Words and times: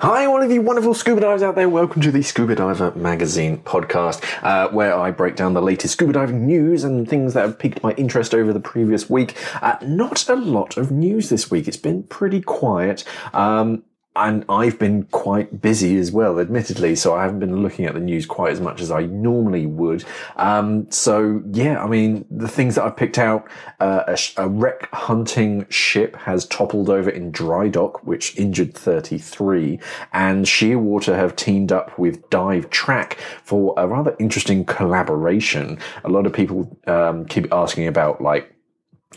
Hi, 0.00 0.24
all 0.24 0.40
of 0.40 0.52
you 0.52 0.62
wonderful 0.62 0.94
scuba 0.94 1.20
divers 1.20 1.42
out 1.42 1.56
there. 1.56 1.68
Welcome 1.68 2.00
to 2.02 2.12
the 2.12 2.22
Scuba 2.22 2.54
Diver 2.54 2.92
Magazine 2.92 3.58
podcast, 3.58 4.22
uh, 4.44 4.68
where 4.70 4.94
I 4.94 5.10
break 5.10 5.34
down 5.34 5.54
the 5.54 5.60
latest 5.60 5.94
scuba 5.94 6.12
diving 6.12 6.46
news 6.46 6.84
and 6.84 7.08
things 7.08 7.34
that 7.34 7.42
have 7.42 7.58
piqued 7.58 7.82
my 7.82 7.90
interest 7.92 8.34
over 8.34 8.52
the 8.52 8.60
previous 8.60 9.10
week. 9.10 9.36
Uh, 9.60 9.76
not 9.82 10.28
a 10.28 10.36
lot 10.36 10.76
of 10.76 10.92
news 10.92 11.28
this 11.28 11.50
week. 11.50 11.66
It's 11.66 11.76
been 11.76 12.04
pretty 12.04 12.40
quiet. 12.40 13.04
Um, 13.32 13.82
and 14.16 14.44
I've 14.48 14.76
been 14.76 15.04
quite 15.04 15.62
busy 15.62 15.96
as 15.96 16.10
well, 16.10 16.40
admittedly, 16.40 16.96
so 16.96 17.14
I 17.14 17.22
haven't 17.22 17.38
been 17.38 17.62
looking 17.62 17.84
at 17.84 17.94
the 17.94 18.00
news 18.00 18.26
quite 18.26 18.52
as 18.52 18.60
much 18.60 18.80
as 18.80 18.90
I 18.90 19.06
normally 19.06 19.66
would. 19.66 20.04
Um, 20.34 20.90
so 20.90 21.42
yeah, 21.52 21.82
I 21.82 21.86
mean, 21.86 22.26
the 22.28 22.48
things 22.48 22.74
that 22.74 22.84
I've 22.84 22.96
picked 22.96 23.18
out, 23.18 23.48
uh, 23.78 24.02
a, 24.08 24.16
sh- 24.16 24.34
a, 24.36 24.48
wreck 24.48 24.88
hunting 24.92 25.64
ship 25.68 26.16
has 26.16 26.44
toppled 26.46 26.90
over 26.90 27.08
in 27.08 27.30
dry 27.30 27.68
dock, 27.68 28.04
which 28.04 28.36
injured 28.36 28.74
33, 28.74 29.78
and 30.12 30.44
Shearwater 30.44 31.14
have 31.14 31.36
teamed 31.36 31.70
up 31.70 31.96
with 31.96 32.28
Dive 32.30 32.68
Track 32.70 33.16
for 33.44 33.74
a 33.76 33.86
rather 33.86 34.16
interesting 34.18 34.64
collaboration. 34.64 35.78
A 36.02 36.08
lot 36.08 36.26
of 36.26 36.32
people 36.32 36.76
um, 36.88 37.26
keep 37.26 37.52
asking 37.52 37.86
about 37.86 38.20
like 38.20 38.52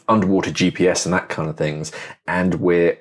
underwater 0.07 0.51
GPS 0.51 1.05
and 1.05 1.13
that 1.13 1.29
kind 1.29 1.49
of 1.49 1.57
things, 1.57 1.91
and 2.27 2.55
we're 2.55 2.99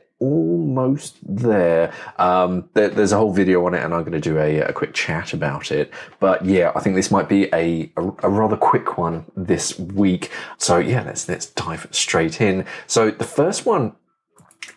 almost 0.77 1.19
there. 1.23 1.93
Um, 2.19 2.69
there. 2.75 2.89
There's 2.89 3.13
a 3.13 3.19
whole 3.19 3.33
video 3.33 3.65
on 3.67 3.75
it, 3.75 3.83
and 3.85 3.95
I'm 3.95 4.01
going 4.01 4.13
to 4.13 4.21
do 4.21 4.39
a, 4.39 4.61
a, 4.61 4.73
quick 4.73 4.95
chat 4.95 5.33
about 5.33 5.71
it. 5.71 5.93
But 6.21 6.45
yeah, 6.45 6.73
I 6.75 6.81
think 6.81 6.97
this 6.97 7.11
might 7.11 7.29
be 7.29 7.45
a, 7.53 7.93
a, 7.97 8.03
a, 8.23 8.31
rather 8.31 8.57
quick 8.57 8.99
one 8.99 9.27
this 9.37 9.79
week. 9.79 10.31
So 10.59 10.79
yeah, 10.79 11.03
let's 11.03 11.29
let's 11.29 11.47
dive 11.47 11.87
straight 11.91 12.41
in. 12.41 12.65
So 12.87 13.11
the 13.11 13.25
first 13.25 13.67
one 13.67 13.95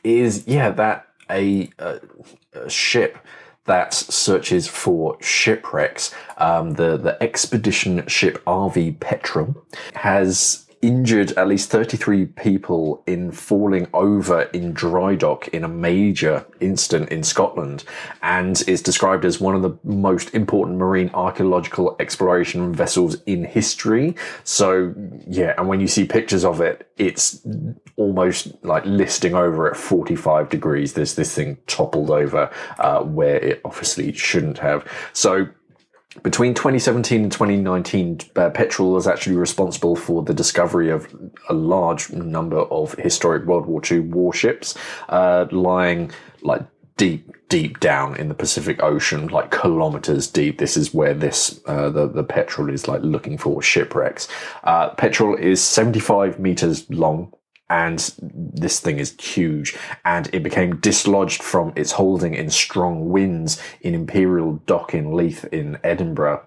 is 0.03 0.47
yeah 0.47 0.69
that 0.71 1.07
a, 1.29 1.69
a 1.79 2.69
ship 2.69 3.17
that 3.65 3.93
searches 3.93 4.67
for 4.67 5.17
shipwrecks. 5.21 6.13
Um, 6.37 6.73
the 6.73 6.97
the 6.97 7.21
expedition 7.23 8.05
ship 8.07 8.43
RV 8.45 8.99
Petrel 8.99 9.65
has 9.95 10.64
injured 10.85 11.31
at 11.31 11.47
least 11.47 11.71
33 11.71 12.27
people 12.27 13.01
in 13.07 13.31
falling 13.31 13.87
over 13.91 14.43
in 14.53 14.71
dry 14.71 15.15
dock 15.15 15.47
in 15.47 15.63
a 15.63 15.67
major 15.67 16.45
incident 16.59 17.09
in 17.09 17.23
Scotland 17.23 17.83
and 18.21 18.63
is 18.67 18.83
described 18.83 19.25
as 19.25 19.41
one 19.41 19.55
of 19.55 19.63
the 19.63 19.75
most 19.83 20.31
important 20.35 20.77
marine 20.77 21.09
archaeological 21.15 21.95
exploration 21.99 22.71
vessels 22.71 23.17
in 23.25 23.43
history. 23.43 24.15
So, 24.43 24.93
yeah, 25.27 25.55
and 25.57 25.67
when 25.67 25.79
you 25.79 25.87
see 25.87 26.05
pictures 26.05 26.45
of 26.45 26.61
it, 26.61 26.87
it's 26.97 27.41
almost 27.97 28.53
like 28.63 28.85
listing 28.85 29.33
over 29.33 29.67
at 29.69 29.75
45 29.75 30.49
degrees. 30.49 30.93
There's 30.93 31.15
this 31.15 31.33
thing 31.33 31.57
toppled 31.65 32.11
over 32.11 32.51
uh, 32.77 33.01
where 33.01 33.37
it 33.37 33.59
obviously 33.65 34.13
shouldn't 34.13 34.59
have. 34.59 34.87
So, 35.13 35.47
between 36.23 36.53
2017 36.53 37.23
and 37.23 37.31
2019, 37.31 38.19
uh, 38.35 38.49
Petrel 38.49 38.91
was 38.91 39.07
actually 39.07 39.35
responsible 39.35 39.95
for 39.95 40.23
the 40.23 40.33
discovery 40.33 40.89
of 40.89 41.13
a 41.49 41.53
large 41.53 42.11
number 42.11 42.59
of 42.59 42.93
historic 42.93 43.45
World 43.45 43.65
War 43.65 43.81
II 43.89 43.99
warships 43.99 44.75
uh, 45.09 45.45
lying 45.51 46.11
like 46.41 46.63
deep, 46.97 47.29
deep 47.49 47.79
down 47.79 48.15
in 48.15 48.29
the 48.29 48.33
Pacific 48.33 48.81
Ocean, 48.81 49.27
like 49.27 49.51
kilometers 49.51 50.27
deep. 50.27 50.57
This 50.57 50.77
is 50.77 50.93
where 50.93 51.13
this 51.13 51.59
uh, 51.65 51.89
the 51.89 52.07
the 52.07 52.23
Petrel 52.23 52.69
is 52.69 52.87
like 52.87 53.01
looking 53.01 53.37
for 53.37 53.61
shipwrecks. 53.61 54.27
Uh, 54.63 54.89
Petrel 54.89 55.35
is 55.35 55.61
75 55.61 56.39
meters 56.39 56.89
long 56.89 57.33
and 57.69 58.13
this 58.19 58.79
thing 58.79 58.99
is 58.99 59.15
huge. 59.19 59.77
And 60.03 60.29
it 60.33 60.43
became 60.43 60.77
dislodged 60.77 61.41
from 61.41 61.73
its 61.75 61.93
holding 61.93 62.33
in 62.33 62.49
strong 62.49 63.09
winds 63.09 63.61
in 63.81 63.95
imperial 63.95 64.61
dock 64.65 64.93
in 64.93 65.13
leith 65.13 65.45
in 65.51 65.77
edinburgh 65.83 66.45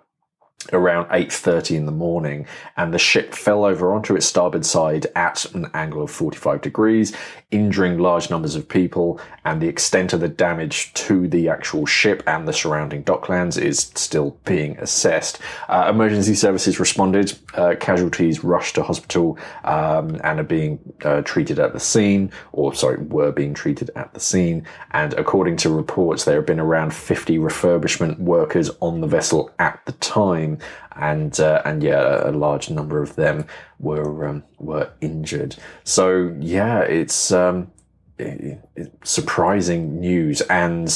around 0.73 1.07
8.30 1.07 1.77
in 1.77 1.87
the 1.87 1.93
morning 1.93 2.45
and 2.77 2.93
the 2.93 2.99
ship 2.99 3.33
fell 3.33 3.65
over 3.65 3.95
onto 3.95 4.17
its 4.17 4.27
starboard 4.27 4.67
side 4.67 5.07
at 5.15 5.45
an 5.55 5.71
angle 5.73 6.03
of 6.03 6.11
45 6.11 6.61
degrees 6.61 7.15
injuring 7.51 7.99
large 7.99 8.29
numbers 8.29 8.57
of 8.57 8.69
people 8.69 9.21
and 9.45 9.63
the 9.63 9.69
extent 9.69 10.13
of 10.13 10.21
the 10.21 10.29
damage 10.29 10.93
to 10.95 11.29
the 11.29 11.49
actual 11.49 11.87
ship 11.87 12.23
and 12.27 12.47
the 12.47 12.53
surrounding 12.53 13.05
docklands 13.05 13.61
is 13.61 13.93
still 13.95 14.39
being 14.45 14.77
assessed. 14.79 15.39
Uh, 15.69 15.87
emergency 15.89 16.35
services 16.35 16.81
responded. 16.81 17.39
Uh, 17.55 17.75
casualties 17.79 18.43
rushed 18.45 18.75
to 18.75 18.83
hospital 18.83 19.39
um, 19.65 20.21
and 20.25 20.41
are 20.41 20.45
being 20.45 20.79
uh, 21.05 21.23
treated 21.23 21.59
at 21.59 21.73
the 21.73 21.81
scene 21.81 22.31
or 22.53 22.75
sorry 22.75 22.99
were 23.05 23.33
being 23.33 23.55
treated 23.55 23.91
at 23.95 24.13
the 24.13 24.21
scene. 24.21 24.67
And 24.91 25.15
according 25.15 25.57
to 25.59 25.71
reports 25.71 26.25
there 26.25 26.37
have 26.37 26.47
been 26.47 26.61
around 26.61 26.93
50 26.93 27.39
refurbishment 27.39 28.19
workers 28.19 28.71
on 28.81 29.01
the 29.01 29.07
vessel 29.07 29.51
at 29.59 29.81
the 29.87 29.93
time 29.93 30.48
time, 30.57 30.69
and 30.97 31.39
uh, 31.41 31.63
and 31.65 31.83
yeah, 31.83 32.29
a 32.29 32.33
large 32.33 32.71
number 32.71 33.03
of 33.03 33.15
them 33.17 33.47
were 33.79 34.27
um, 34.27 34.43
were 34.59 34.91
injured. 35.01 35.57
So 35.85 36.35
yeah, 36.41 36.81
it's 36.81 37.33
um, 37.33 37.71
it, 38.19 38.61
surprising 39.05 40.01
news, 40.01 40.41
and 40.43 40.89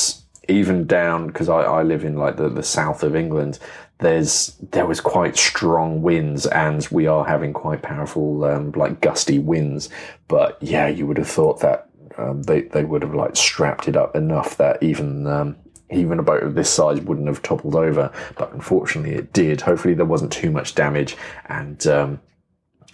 even 0.49 0.87
down 0.87 1.29
because 1.29 1.49
I, 1.49 1.63
I 1.63 1.83
live 1.83 2.05
in 2.05 2.17
like 2.17 2.37
the, 2.37 2.49
the 2.49 2.63
south 2.63 3.03
of 3.03 3.15
England. 3.17 3.59
There's 3.99 4.57
there 4.73 4.87
was 4.87 5.01
quite 5.01 5.37
strong 5.37 6.03
winds, 6.03 6.47
and 6.47 6.87
we 6.91 7.07
are 7.07 7.25
having 7.25 7.53
quite 7.53 7.83
powerful 7.83 8.45
um, 8.45 8.73
like 8.73 9.01
gusty 9.01 9.39
winds. 9.39 9.89
But 10.29 10.59
yeah, 10.61 10.89
you 10.89 11.07
would 11.07 11.19
have 11.19 11.29
thought 11.29 11.61
that 11.61 11.89
um, 12.19 12.43
they 12.43 12.63
they 12.63 12.85
would 12.85 13.03
have 13.03 13.15
like 13.15 13.37
strapped 13.37 13.87
it 13.87 13.97
up 13.97 14.17
enough 14.17 14.57
that 14.57 14.83
even 14.83 15.27
um, 15.29 15.57
even 15.93 16.19
a 16.19 16.23
boat 16.23 16.43
of 16.43 16.55
this 16.55 16.71
size 16.71 17.01
wouldn't 17.01 17.29
have 17.29 17.43
toppled 17.43 17.75
over, 17.75 18.13
but 18.37 18.53
unfortunately 18.53 19.15
it 19.15 19.33
did. 19.33 19.61
Hopefully 19.61 19.95
there 19.95 20.07
wasn't 20.07 20.33
too 20.33 20.51
much 20.51 20.75
damage 20.75 21.17
and 21.47 21.87
um, 21.87 22.21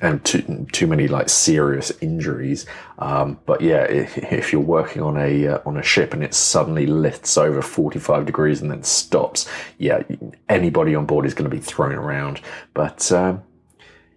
and 0.01 0.25
too 0.25 0.67
too 0.73 0.87
many 0.87 1.09
like 1.09 1.29
serious 1.29 1.91
injuries. 2.01 2.67
Um, 2.99 3.41
but 3.47 3.61
yeah, 3.61 3.83
if, 3.85 4.19
if, 4.19 4.53
you're 4.53 4.63
working 4.63 5.03
on 5.03 5.17
a 5.17 5.47
uh, 5.49 5.59
on 5.67 5.77
a 5.77 5.83
ship 5.83 6.13
and 6.13 6.23
it 6.23 6.35
suddenly 6.35 6.87
lifts 6.87 7.37
over 7.37 7.63
45 7.63 8.27
degrees 8.27 8.61
and 8.61 8.71
then 8.71 8.83
stops, 8.83 9.49
yeah, 9.79 10.03
anybody 10.49 10.95
on 10.95 11.07
board 11.07 11.27
is 11.27 11.35
going 11.35 11.51
to 11.51 11.57
be 11.57 11.63
thrown 11.63 11.95
around. 11.95 12.41
But 12.75 13.11
um, 13.13 13.43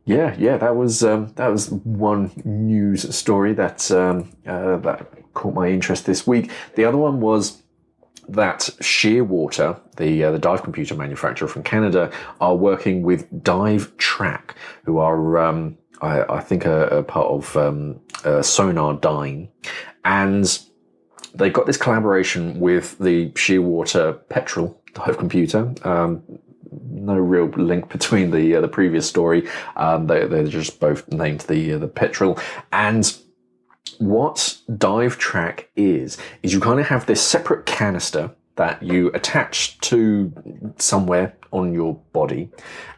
yeah, 0.06 0.36
yeah, 0.38 0.58
that 0.58 0.76
was 0.76 1.04
um, 1.04 1.34
that 1.36 1.48
was 1.48 1.70
one 1.72 2.32
news 2.44 3.14
story 3.16 3.54
that 3.54 3.90
um, 3.92 4.32
uh, 4.46 4.78
that 4.78 5.34
caught 5.34 5.54
my 5.54 5.70
interest 5.70 6.06
this 6.06 6.28
week. 6.28 6.52
The 6.76 6.86
other 6.86 6.98
one 6.98 7.22
was 7.22 7.62
that 8.30 8.62
Shearwater, 8.80 9.80
the 9.98 10.24
uh, 10.24 10.32
the 10.32 10.40
dive 10.40 10.64
computer 10.64 10.96
manufacturer 10.96 11.48
from 11.48 11.64
Canada, 11.64 12.12
are 12.40 12.56
working 12.56 13.04
with 13.04 13.44
Dive 13.44 13.96
Track, 13.98 14.56
who 14.86 14.98
are 14.98 15.38
um, 15.38 15.78
I, 16.02 16.24
I, 16.24 16.40
think 16.40 16.66
a, 16.66 17.04
part 17.04 17.28
of 17.28 17.56
um, 17.58 18.00
uh, 18.24 18.42
Sonardyne, 18.42 19.50
and 20.06 20.60
they've 21.36 21.54
got 21.54 21.66
this 21.66 21.78
collaboration 21.78 22.60
with 22.60 22.98
the 23.00 23.30
Shearwater 23.32 24.20
Petrel 24.30 24.82
dive 24.94 25.18
computer. 25.18 25.74
Um, 25.84 26.24
no 26.90 27.16
real 27.16 27.48
link 27.48 27.90
between 27.90 28.32
the 28.32 28.56
uh, 28.56 28.62
the 28.62 28.68
previous 28.68 29.08
story. 29.08 29.48
Um, 29.76 30.08
they 30.08 30.26
they're 30.26 30.48
just 30.48 30.80
both 30.80 31.08
named 31.12 31.42
the 31.42 31.74
uh, 31.74 31.78
the 31.78 31.88
Petrel 31.88 32.40
and 32.72 33.18
what 33.98 34.58
dive 34.78 35.18
track 35.18 35.70
is 35.76 36.18
is 36.44 36.54
you 36.54 36.60
kind 36.60 36.80
of 36.80 36.88
have 36.88 37.06
this 37.06 37.22
separate 37.22 37.66
canister 37.66 38.32
that 38.56 38.82
you 38.84 39.10
attach 39.14 39.80
to 39.80 40.32
somewhere 40.78 41.36
on 41.52 41.74
your 41.74 41.96
body 42.14 42.50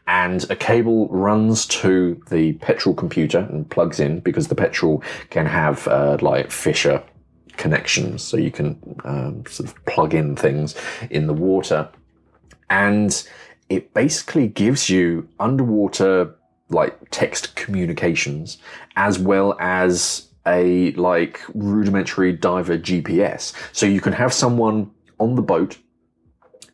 and 0.08 0.50
a 0.50 0.56
cable 0.56 1.08
runs 1.10 1.66
to 1.66 2.22
the 2.30 2.54
Petrel 2.54 2.96
computer 2.96 3.40
and 3.40 3.70
plugs 3.70 4.00
in 4.00 4.20
because 4.20 4.48
the 4.48 4.56
Petrel 4.56 5.04
can 5.30 5.46
have 5.46 5.88
uh, 5.88 6.18
like 6.22 6.52
Fischer 6.52 7.02
connections 7.56 8.24
so 8.24 8.38
you 8.38 8.52
can 8.52 9.00
um, 9.06 9.46
sort 9.48 9.70
of 9.70 9.86
plug 9.86 10.14
in 10.14 10.36
things 10.36 10.76
in 11.10 11.28
the 11.28 11.34
water. 11.34 11.90
And 12.70 13.28
it 13.70 13.94
basically 13.94 14.48
gives 14.48 14.90
you 14.90 15.30
underwater 15.40 16.36
like 16.70 16.98
text 17.12 17.56
communications 17.56 18.58
as 18.96 19.20
well 19.20 19.56
as 19.60 20.33
a 20.46 20.92
like 20.94 21.42
rudimentary 21.54 22.34
diver 22.34 22.78
GPS. 22.78 23.54
So 23.72 23.86
you 23.86 24.02
can 24.02 24.14
have 24.14 24.34
someone 24.34 24.92
on 25.20 25.36
the 25.36 25.42
boat 25.42 25.78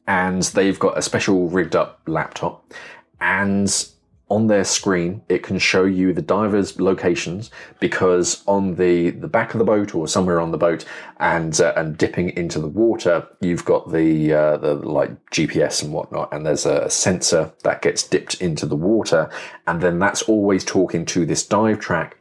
and 0.08 0.42
they've 0.42 0.80
got 0.80 0.98
a 0.98 1.02
special 1.02 1.50
rigged 1.50 1.76
up 1.76 2.02
laptop 2.08 2.74
and 3.22 3.90
on 4.30 4.48
their 4.48 4.64
screen 4.64 5.22
it 5.28 5.42
can 5.42 5.58
show 5.58 5.86
you 5.86 6.14
the 6.14 6.22
divers 6.22 6.80
locations 6.80 7.50
because 7.80 8.44
on 8.48 8.76
the 8.76 9.10
the 9.12 9.28
back 9.28 9.54
of 9.54 9.60
the 9.60 9.66
boat 9.66 9.96
or 9.96 10.08
somewhere 10.08 10.40
on 10.40 10.52
the 10.52 10.58
boat 10.58 10.86
and 11.20 11.60
uh, 11.60 11.74
and 11.76 11.98
dipping 11.98 12.30
into 12.38 12.60
the 12.60 12.68
water 12.68 13.28
you've 13.42 13.66
got 13.66 13.92
the 13.92 14.32
uh, 14.32 14.58
the 14.58 14.76
like 14.76 15.12
GPS 15.32 15.84
and 15.84 15.92
whatnot 15.92 16.32
and 16.32 16.46
there's 16.46 16.66
a 16.66 16.90
sensor 16.90 17.52
that 17.64 17.82
gets 17.82 18.08
dipped 18.08 18.36
into 18.36 18.66
the 18.66 18.76
water 18.76 19.30
and 19.68 19.82
then 19.82 20.00
that's 20.00 20.22
always 20.24 20.64
talking 20.64 21.06
to 21.06 21.26
this 21.26 21.46
dive 21.46 21.80
track 21.80 22.19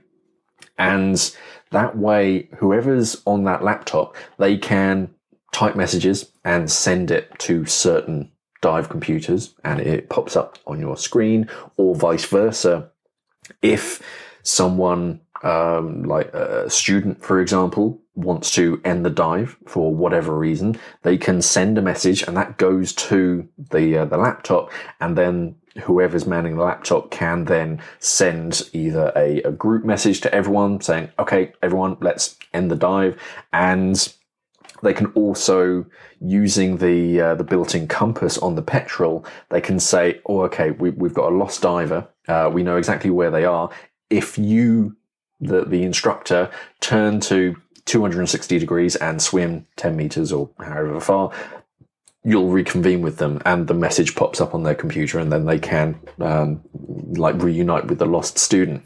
and 0.79 1.35
That 1.71 1.97
way, 1.97 2.49
whoever's 2.57 3.21
on 3.27 3.45
that 3.45 3.63
laptop, 3.63 4.17
they 4.39 4.57
can 4.57 5.11
type 5.53 5.77
messages 5.77 6.31
and 6.45 6.71
send 6.71 7.11
it 7.11 7.39
to 7.41 7.67
certain 7.67 8.31
dive 8.61 8.89
computers 8.89 9.55
and 9.65 9.81
it 9.81 10.09
pops 10.09 10.37
up 10.37 10.59
on 10.67 10.81
your 10.81 10.97
screen 10.97 11.49
or 11.77 11.95
vice 11.95 12.25
versa. 12.27 12.91
If 13.63 14.03
someone 14.43 15.21
um, 15.43 16.03
like 16.05 16.33
a 16.35 16.69
student, 16.69 17.23
for 17.23 17.41
example, 17.41 18.01
wants 18.15 18.51
to 18.55 18.81
end 18.85 19.05
the 19.05 19.11
dive 19.11 19.57
for 19.67 19.95
whatever 19.95 20.37
reason, 20.37 20.77
they 21.03 21.17
can 21.17 21.41
send 21.41 21.79
a 21.79 21.83
message 21.83 22.23
and 22.23 22.37
that 22.37 22.59
goes 22.59 22.93
to 22.95 23.49
the 23.71 23.99
uh, 23.99 24.05
the 24.07 24.17
laptop, 24.17 24.73
and 25.01 25.17
then 25.17 25.55
whoever's 25.83 26.27
manning 26.27 26.57
the 26.57 26.65
laptop 26.65 27.11
can 27.11 27.45
then 27.45 27.81
send 27.99 28.69
either 28.73 29.13
a, 29.15 29.43
a 29.43 29.53
group 29.53 29.85
message 29.85 30.21
to 30.23 30.35
everyone 30.35 30.81
saying, 30.81 31.11
"Okay, 31.19 31.53
everyone, 31.63 31.97
let's 32.01 32.37
end 32.53 32.71
the 32.71 32.77
dive," 32.77 33.21
and 33.53 34.13
they 34.83 34.95
can 34.95 35.07
also 35.07 35.85
using 36.21 36.77
the 36.79 37.21
uh, 37.21 37.35
the 37.35 37.45
built-in 37.45 37.89
compass 37.89 38.39
on 38.39 38.55
the 38.55 38.63
petrel 38.63 39.25
they 39.51 39.61
can 39.61 39.81
say 39.81 40.21
oh 40.27 40.43
okay 40.43 40.71
we, 40.73 40.91
we've 40.91 41.15
got 41.15 41.33
a 41.33 41.37
lost 41.37 41.63
diver 41.63 42.09
uh, 42.29 42.51
we 42.53 42.63
know 42.63 42.77
exactly 42.77 43.11
where 43.11 43.31
they 43.31 43.45
are. 43.45 43.71
If 44.11 44.39
you 44.39 44.97
the, 45.41 45.65
the 45.65 45.83
instructor 45.83 46.51
turn 46.81 47.21
to 47.21 47.57
260 47.87 48.59
degrees 48.59 48.97
and 48.97 49.23
swim 49.23 49.67
10 49.77 49.97
meters 49.97 50.33
or 50.33 50.51
however 50.59 51.01
far, 51.01 51.33
you'll 52.25 52.51
reconvene 52.51 53.01
with 53.01 53.19
them 53.19 53.41
and 53.47 53.69
the 53.69 53.75
message 53.75 54.15
pops 54.15 54.41
up 54.41 54.55
on 54.55 54.63
their 54.63 54.75
computer 54.75 55.19
and 55.19 55.33
then 55.33 55.47
they 55.47 55.59
can 55.59 55.99
um, 56.21 56.61
like 57.17 57.41
reunite 57.41 57.87
with 57.87 57.99
the 57.99 58.07
lost 58.07 58.39
student. 58.39 58.83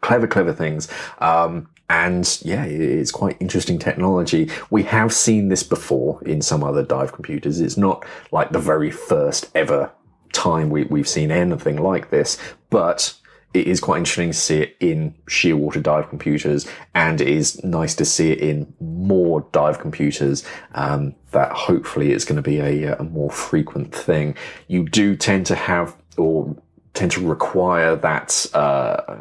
Clever, 0.00 0.26
clever 0.26 0.52
things. 0.52 0.88
Um, 1.18 1.68
and 1.90 2.38
yeah, 2.42 2.64
it's 2.64 3.10
quite 3.10 3.36
interesting 3.40 3.78
technology. 3.78 4.50
We 4.70 4.82
have 4.84 5.12
seen 5.12 5.48
this 5.48 5.62
before 5.62 6.22
in 6.24 6.40
some 6.40 6.64
other 6.64 6.82
dive 6.82 7.12
computers. 7.12 7.60
It's 7.60 7.76
not 7.76 8.04
like 8.32 8.50
the 8.50 8.58
very 8.58 8.90
first 8.90 9.50
ever 9.54 9.92
time 10.32 10.70
we, 10.70 10.84
we've 10.84 11.08
seen 11.08 11.30
anything 11.30 11.76
like 11.76 12.10
this, 12.10 12.38
but 12.70 13.14
it 13.54 13.68
is 13.68 13.80
quite 13.80 13.98
interesting 13.98 14.30
to 14.30 14.36
see 14.36 14.58
it 14.58 14.76
in 14.80 15.14
shearwater 15.28 15.82
dive 15.82 16.08
computers, 16.08 16.66
and 16.94 17.20
it 17.20 17.28
is 17.28 17.62
nice 17.64 17.94
to 17.94 18.04
see 18.04 18.32
it 18.32 18.40
in 18.40 18.74
more 18.80 19.46
dive 19.52 19.78
computers. 19.78 20.44
Um, 20.74 21.14
that 21.30 21.52
hopefully 21.52 22.12
it's 22.12 22.24
going 22.24 22.36
to 22.36 22.42
be 22.42 22.58
a, 22.58 22.96
a 22.96 23.04
more 23.04 23.30
frequent 23.30 23.94
thing. 23.94 24.36
You 24.68 24.88
do 24.88 25.16
tend 25.16 25.46
to 25.46 25.54
have 25.54 25.96
or 26.16 26.56
tend 26.94 27.12
to 27.12 27.26
require 27.26 27.96
that 27.96 28.46
uh, 28.54 29.16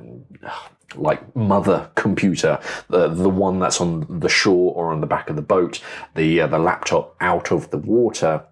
like 0.95 1.35
mother 1.35 1.89
computer, 1.95 2.59
the 2.89 3.07
the 3.07 3.30
one 3.30 3.59
that's 3.59 3.80
on 3.80 4.06
the 4.19 4.30
shore 4.30 4.74
or 4.74 4.91
on 4.91 5.01
the 5.01 5.07
back 5.07 5.30
of 5.30 5.35
the 5.35 5.41
boat, 5.41 5.81
the 6.15 6.41
uh, 6.41 6.47
the 6.47 6.59
laptop 6.59 7.15
out 7.21 7.51
of 7.51 7.69
the 7.69 7.77
water. 7.77 8.44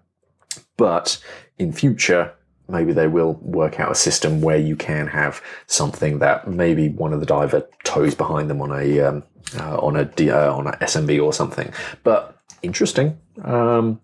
But 0.76 1.22
in 1.58 1.72
future, 1.72 2.34
maybe 2.72 2.92
they 2.92 3.06
will 3.06 3.34
work 3.42 3.78
out 3.78 3.92
a 3.92 3.94
system 3.94 4.40
where 4.40 4.56
you 4.56 4.74
can 4.74 5.06
have 5.06 5.42
something 5.66 6.18
that 6.18 6.48
maybe 6.48 6.88
one 6.88 7.12
of 7.12 7.20
the 7.20 7.26
diver 7.26 7.68
tows 7.84 8.14
behind 8.14 8.50
them 8.50 8.60
on 8.60 8.72
a 8.72 9.00
um, 9.00 9.22
uh, 9.58 9.76
on 9.78 9.96
a 9.96 10.30
uh, 10.30 10.54
on 10.54 10.66
a 10.66 10.72
SMB 10.72 11.22
or 11.22 11.32
something. 11.32 11.72
But 12.02 12.36
interesting. 12.62 13.18
Um, 13.42 14.00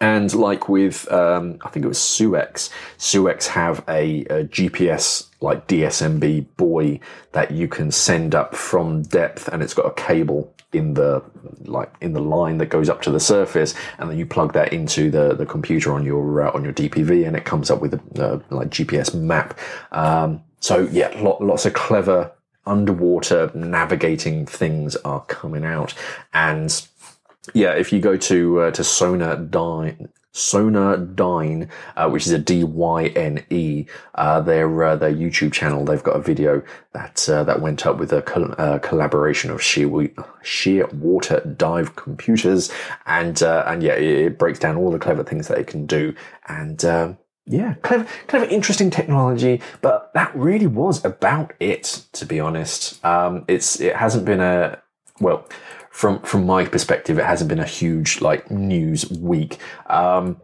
and 0.00 0.32
like 0.34 0.68
with, 0.68 1.10
um, 1.10 1.58
I 1.62 1.70
think 1.70 1.84
it 1.86 1.88
was 1.88 1.98
SUEX, 1.98 2.68
SUEX 2.98 3.46
have 3.46 3.82
a, 3.88 4.20
a, 4.26 4.44
GPS 4.44 5.30
like 5.40 5.66
DSMB 5.68 6.46
buoy 6.58 7.00
that 7.32 7.50
you 7.50 7.66
can 7.66 7.90
send 7.90 8.34
up 8.34 8.54
from 8.54 9.02
depth 9.02 9.48
and 9.48 9.62
it's 9.62 9.72
got 9.72 9.86
a 9.86 9.94
cable 9.94 10.52
in 10.72 10.94
the 10.94 11.22
like 11.64 11.92
in 12.00 12.12
the 12.12 12.20
line 12.20 12.58
that 12.58 12.66
goes 12.66 12.88
up 12.88 13.00
to 13.02 13.10
the 13.10 13.20
surface 13.20 13.74
and 13.98 14.10
then 14.10 14.18
you 14.18 14.26
plug 14.26 14.52
that 14.52 14.72
into 14.72 15.10
the, 15.10 15.34
the 15.34 15.46
computer 15.46 15.92
on 15.92 16.04
your 16.04 16.42
uh, 16.42 16.52
on 16.52 16.64
your 16.64 16.72
DPV 16.72 17.26
and 17.26 17.36
it 17.36 17.44
comes 17.44 17.70
up 17.70 17.80
with 17.80 17.94
a 17.94 18.22
uh, 18.22 18.40
like 18.50 18.68
GPS 18.68 19.14
map. 19.14 19.58
Um, 19.92 20.42
so 20.60 20.88
yeah, 20.90 21.08
lots 21.20 21.66
of 21.66 21.74
clever 21.74 22.32
underwater 22.66 23.50
navigating 23.54 24.44
things 24.44 24.96
are 24.96 25.24
coming 25.26 25.64
out 25.64 25.94
and 26.34 26.86
yeah, 27.54 27.74
if 27.74 27.92
you 27.92 28.00
go 28.00 28.16
to 28.16 28.60
uh, 28.60 28.70
to 28.72 28.82
Sonardyne, 28.82 30.08
Sonardyne, 30.36 31.68
uh, 31.96 32.10
which 32.10 32.26
is 32.26 32.32
a 32.32 32.38
D 32.38 32.62
Y 32.62 33.06
N 33.06 33.42
E, 33.48 33.86
uh, 34.16 34.40
their 34.42 34.84
uh, 34.84 34.94
their 34.94 35.12
YouTube 35.12 35.52
channel, 35.52 35.84
they've 35.84 36.02
got 36.02 36.14
a 36.14 36.20
video 36.20 36.62
that 36.92 37.26
uh, 37.26 37.42
that 37.44 37.62
went 37.62 37.86
up 37.86 37.96
with 37.96 38.12
a 38.12 38.20
col- 38.20 38.54
uh, 38.58 38.78
collaboration 38.80 39.50
of 39.50 39.62
sheer 39.62 39.88
Shearwater 39.88 41.56
dive 41.56 41.96
computers, 41.96 42.70
and 43.06 43.42
uh, 43.42 43.64
and 43.66 43.82
yeah, 43.82 43.94
it, 43.94 44.26
it, 44.26 44.38
breaks 44.38 44.58
down 44.58 44.76
all 44.76 44.90
the 44.90 44.98
clever 44.98 45.24
things 45.24 45.48
that 45.48 45.58
it 45.58 45.66
can 45.66 45.86
do, 45.86 46.14
and. 46.46 46.84
yeah, 47.48 47.74
clever, 47.82 48.04
clever, 48.26 48.44
interesting 48.46 48.90
technology, 48.90 49.62
but 49.80 50.10
that 50.14 50.34
really 50.34 50.66
was 50.66 51.04
about 51.04 51.54
it. 51.60 52.02
To 52.14 52.26
be 52.26 52.40
honest, 52.40 53.02
um, 53.04 53.44
it's 53.46 53.80
it 53.80 53.94
hasn't 53.94 54.24
been 54.24 54.40
a 54.40 54.82
well 55.20 55.46
from 55.96 56.20
from 56.20 56.44
my 56.44 56.62
perspective, 56.66 57.18
it 57.18 57.24
hasn't 57.24 57.48
been 57.48 57.58
a 57.58 57.64
huge 57.64 58.20
like 58.20 58.50
news 58.50 59.10
week. 59.10 59.56
Um, 59.86 60.38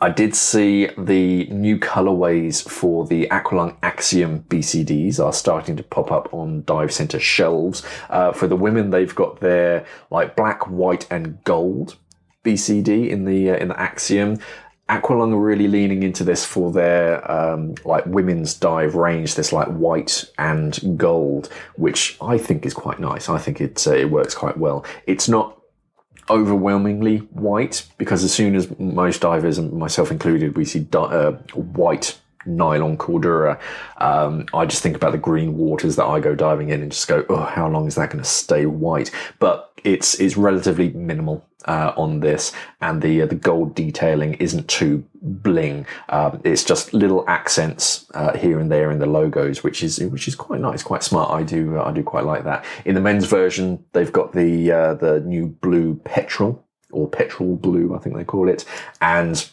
I 0.00 0.10
did 0.10 0.34
see 0.34 0.88
the 0.98 1.44
new 1.46 1.78
colorways 1.78 2.68
for 2.68 3.06
the 3.06 3.28
Aqualung 3.28 3.76
Axiom 3.84 4.42
BCDs 4.48 5.24
are 5.24 5.32
starting 5.32 5.76
to 5.76 5.84
pop 5.84 6.10
up 6.10 6.34
on 6.34 6.64
dive 6.64 6.92
center 6.92 7.20
shelves. 7.20 7.84
Uh, 8.08 8.32
for 8.32 8.48
the 8.48 8.56
women, 8.56 8.90
they've 8.90 9.14
got 9.14 9.38
their 9.38 9.86
like 10.10 10.34
black, 10.34 10.66
white, 10.66 11.06
and 11.08 11.38
gold 11.44 11.96
BCD 12.44 13.10
in 13.10 13.26
the 13.26 13.52
uh, 13.52 13.56
in 13.58 13.68
the 13.68 13.80
Axiom. 13.80 14.40
Aqualung 14.90 15.32
are 15.32 15.38
really 15.38 15.68
leaning 15.68 16.02
into 16.02 16.24
this 16.24 16.44
for 16.44 16.72
their 16.72 17.30
um, 17.30 17.76
like 17.84 18.04
women's 18.06 18.54
dive 18.54 18.96
range, 18.96 19.36
this 19.36 19.52
like 19.52 19.68
white 19.68 20.24
and 20.36 20.98
gold, 20.98 21.48
which 21.76 22.16
I 22.20 22.38
think 22.38 22.66
is 22.66 22.74
quite 22.74 22.98
nice. 22.98 23.28
I 23.28 23.38
think 23.38 23.60
it 23.60 23.86
uh, 23.86 23.92
it 23.92 24.10
works 24.10 24.34
quite 24.34 24.56
well. 24.56 24.84
It's 25.06 25.28
not 25.28 25.56
overwhelmingly 26.28 27.18
white 27.18 27.86
because 27.98 28.24
as 28.24 28.32
soon 28.32 28.56
as 28.56 28.68
most 28.80 29.20
divers, 29.20 29.58
and 29.58 29.72
myself 29.72 30.10
included, 30.10 30.56
we 30.56 30.64
see 30.64 30.80
di- 30.80 30.98
uh, 30.98 31.32
white 31.54 32.18
nylon 32.46 32.96
cordura, 32.96 33.58
um, 33.98 34.46
I 34.54 34.66
just 34.66 34.82
think 34.82 34.96
about 34.96 35.12
the 35.12 35.18
green 35.18 35.56
waters 35.56 35.96
that 35.96 36.06
I 36.06 36.20
go 36.20 36.34
diving 36.34 36.70
in 36.70 36.82
and 36.82 36.92
just 36.92 37.08
go, 37.08 37.24
oh, 37.28 37.44
how 37.44 37.68
long 37.68 37.86
is 37.86 37.94
that 37.96 38.10
going 38.10 38.22
to 38.22 38.28
stay 38.28 38.66
white? 38.66 39.10
But 39.38 39.70
it's 39.84 40.20
it's 40.20 40.36
relatively 40.36 40.90
minimal 40.90 41.46
uh, 41.66 41.92
on 41.96 42.20
this, 42.20 42.52
and 42.80 43.02
the 43.02 43.22
uh, 43.22 43.26
the 43.26 43.34
gold 43.34 43.74
detailing 43.74 44.34
isn't 44.34 44.68
too 44.68 45.04
bling. 45.22 45.86
Um, 46.08 46.40
it's 46.44 46.64
just 46.64 46.92
little 46.92 47.24
accents 47.28 48.06
uh, 48.14 48.36
here 48.36 48.58
and 48.58 48.70
there 48.70 48.90
in 48.90 48.98
the 48.98 49.06
logos, 49.06 49.62
which 49.62 49.82
is 49.82 49.98
which 49.98 50.28
is 50.28 50.34
quite 50.34 50.60
nice, 50.60 50.82
quite 50.82 51.02
smart. 51.02 51.30
I 51.30 51.42
do 51.42 51.78
uh, 51.78 51.84
I 51.84 51.92
do 51.92 52.02
quite 52.02 52.24
like 52.24 52.44
that. 52.44 52.64
In 52.84 52.94
the 52.94 53.00
men's 53.00 53.26
version, 53.26 53.84
they've 53.92 54.12
got 54.12 54.32
the 54.32 54.72
uh, 54.72 54.94
the 54.94 55.20
new 55.20 55.46
blue 55.46 55.94
petrol 56.04 56.64
or 56.92 57.08
petrol 57.08 57.56
blue, 57.56 57.94
I 57.94 57.98
think 57.98 58.16
they 58.16 58.24
call 58.24 58.48
it, 58.48 58.64
and 59.00 59.48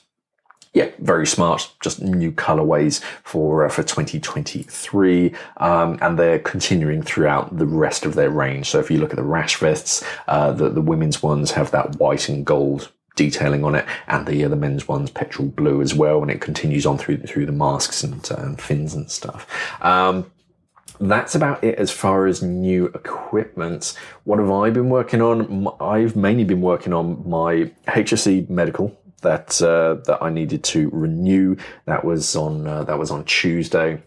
yeah, 0.78 0.92
very 1.00 1.26
smart. 1.26 1.72
Just 1.82 2.04
new 2.04 2.32
colorways 2.32 3.02
for 3.24 3.66
uh, 3.66 3.70
for 3.70 3.82
2023, 3.82 5.34
um, 5.58 5.98
and 6.02 6.20
they're 6.20 6.38
continuing 6.38 7.02
throughout 7.02 7.58
the 7.58 7.66
rest 7.66 8.06
of 8.06 8.14
their 8.14 8.30
range. 8.30 8.70
So 8.70 8.80
if 8.80 8.92
you 8.92 9.00
look 9.00 9.10
at 9.10 9.16
the 9.16 9.24
rash 9.24 9.58
vests, 9.58 10.04
uh, 10.28 10.52
the 10.52 10.70
the 10.70 10.82
women's 10.82 11.24
ones 11.24 11.50
have 11.52 11.72
that 11.72 11.96
white 11.96 12.30
and 12.30 12.46
gold 12.46 12.92
detailing 13.16 13.64
on 13.64 13.74
it, 13.74 13.86
and 14.08 14.28
the 14.28 14.44
the 14.44 14.56
men's 14.56 14.88
ones 14.88 15.10
petrol 15.10 15.48
blue 15.48 15.82
as 15.82 15.96
well, 15.96 16.22
and 16.22 16.30
it 16.30 16.42
continues 16.42 16.86
on 16.86 17.00
through 17.00 17.18
through 17.18 17.48
the 17.48 17.52
masks 17.52 18.04
and, 18.04 18.32
uh, 18.32 18.54
fins 18.58 18.94
and 18.94 19.10
stuff. 19.10 19.48
Um, 19.82 20.32
that's 21.00 21.34
about 21.34 21.64
it 21.64 21.80
as 21.80 21.90
far 21.90 22.28
as 22.28 22.44
new 22.44 22.86
equipment. 22.88 23.98
What 24.26 24.38
have 24.38 24.52
I 24.52 24.70
been 24.70 24.90
working 24.90 25.24
on? 25.24 25.68
I've 25.80 26.16
mainly 26.16 26.44
been 26.44 26.62
working 26.62 26.94
on 26.94 27.28
my 27.28 27.72
HSE 27.88 28.48
medical 28.48 28.96
that 29.22 29.62
uh, 29.62 29.96
that 30.06 30.20
I 30.22 30.30
needed 30.30 30.64
to 30.66 30.90
renew. 30.92 31.56
That 31.86 32.06
was 32.06 32.36
on 32.36 32.68
uh, 32.68 32.84
that 32.84 32.98
was 32.98 33.12
on 33.12 33.26
Tuesday. 33.26 34.02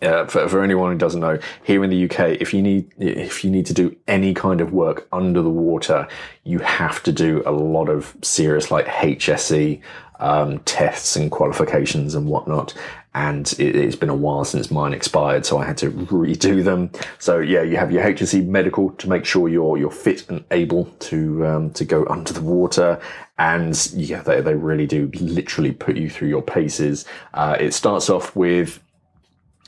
Uh, 0.00 0.24
for, 0.26 0.48
for 0.48 0.62
anyone 0.62 0.92
who 0.92 0.98
doesn't 0.98 1.20
know, 1.20 1.38
here 1.64 1.82
in 1.82 1.90
the 1.90 2.04
UK, 2.04 2.40
if 2.40 2.54
you 2.54 2.62
need 2.62 2.88
if 2.98 3.42
you 3.42 3.50
need 3.50 3.66
to 3.66 3.74
do 3.74 3.96
any 4.06 4.32
kind 4.32 4.60
of 4.60 4.72
work 4.72 5.08
under 5.12 5.42
the 5.42 5.50
water, 5.50 6.06
you 6.44 6.60
have 6.60 7.02
to 7.02 7.10
do 7.10 7.42
a 7.44 7.50
lot 7.50 7.88
of 7.88 8.16
serious 8.22 8.70
like 8.70 8.86
HSE 8.86 9.80
um, 10.20 10.58
tests 10.60 11.16
and 11.16 11.30
qualifications 11.30 12.14
and 12.14 12.26
whatnot. 12.26 12.74
And 13.14 13.52
it, 13.58 13.74
has 13.74 13.96
been 13.96 14.10
a 14.10 14.14
while 14.14 14.44
since 14.44 14.70
mine 14.70 14.92
expired, 14.92 15.44
so 15.44 15.58
I 15.58 15.64
had 15.64 15.76
to 15.78 15.90
redo 15.90 16.62
them. 16.62 16.90
So 17.18 17.40
yeah, 17.40 17.62
you 17.62 17.76
have 17.76 17.90
your 17.90 18.04
HSE 18.04 18.46
medical 18.46 18.90
to 18.90 19.08
make 19.08 19.24
sure 19.24 19.48
you're 19.48 19.76
you're 19.76 19.90
fit 19.90 20.28
and 20.28 20.44
able 20.52 20.84
to 20.84 21.44
um, 21.44 21.70
to 21.70 21.84
go 21.84 22.06
under 22.08 22.32
the 22.32 22.42
water. 22.42 23.00
And 23.38 23.90
yeah, 23.94 24.22
they, 24.22 24.40
they 24.40 24.54
really 24.54 24.86
do 24.86 25.10
literally 25.14 25.72
put 25.72 25.96
you 25.96 26.08
through 26.10 26.28
your 26.28 26.42
paces. 26.42 27.04
Uh, 27.34 27.56
it 27.58 27.72
starts 27.72 28.08
off 28.10 28.36
with 28.36 28.80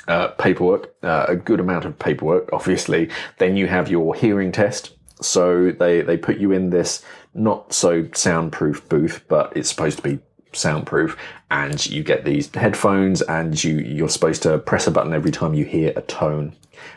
uh, 0.08 0.28
paperwork, 0.28 0.94
uh, 1.02 1.26
a 1.28 1.36
good 1.36 1.60
amount 1.60 1.84
of 1.84 1.98
paperwork, 1.98 2.50
obviously. 2.52 3.10
Then 3.38 3.56
you 3.56 3.66
have 3.66 3.90
your 3.90 4.14
hearing 4.14 4.52
test. 4.52 4.96
So 5.20 5.70
they, 5.72 6.00
they 6.00 6.16
put 6.16 6.38
you 6.38 6.52
in 6.52 6.70
this 6.70 7.04
not 7.34 7.72
so 7.72 8.08
soundproof 8.14 8.88
booth, 8.88 9.22
but 9.28 9.52
it's 9.56 9.68
supposed 9.68 9.98
to 9.98 10.02
be 10.02 10.18
soundproof 10.52 11.16
and 11.50 11.86
you 11.86 12.02
get 12.02 12.24
these 12.24 12.52
headphones 12.54 13.22
and 13.22 13.62
you 13.62 13.78
you're 13.78 14.08
supposed 14.08 14.42
to 14.42 14.58
press 14.58 14.86
a 14.86 14.90
button 14.90 15.12
every 15.12 15.30
time 15.30 15.54
you 15.54 15.64
hear 15.64 15.92
a 15.96 16.02
tone 16.02 16.54